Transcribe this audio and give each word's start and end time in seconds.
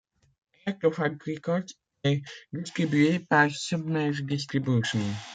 Electrofunk 0.65 1.21
Records 1.27 1.75
est 2.03 2.23
distribué 2.51 3.19
par 3.19 3.51
Submerge 3.51 4.23
Distribution. 4.23 4.97